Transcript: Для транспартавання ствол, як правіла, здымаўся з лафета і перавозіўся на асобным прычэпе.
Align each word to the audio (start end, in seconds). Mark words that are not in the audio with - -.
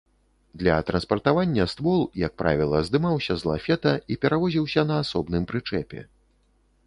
Для 0.53 0.81
транспартавання 0.87 1.65
ствол, 1.73 2.01
як 2.25 2.33
правіла, 2.43 2.79
здымаўся 2.87 3.33
з 3.41 3.49
лафета 3.49 3.93
і 4.15 4.17
перавозіўся 4.23 4.81
на 4.93 4.99
асобным 5.03 5.43
прычэпе. 5.53 6.01